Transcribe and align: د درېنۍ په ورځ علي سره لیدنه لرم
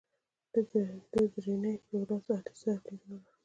د 0.53 0.55
درېنۍ 1.35 1.75
په 1.85 1.93
ورځ 2.01 2.25
علي 2.35 2.53
سره 2.61 2.79
لیدنه 2.87 3.17
لرم 3.23 3.33